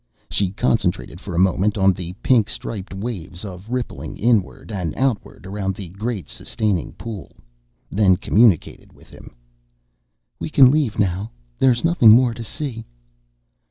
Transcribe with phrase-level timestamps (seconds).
[0.31, 5.45] She concentrated for a moment on the pink striped waves of rippling inward and outward
[5.45, 7.35] around the great sustaining pool,
[7.91, 9.35] then communicated with him.
[10.39, 11.29] "We can leave now.
[11.59, 12.83] There is nothing more to see."